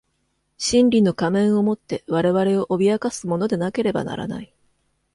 [0.57, 4.51] 真理の仮面を以て我々を誑かすものでなければならない。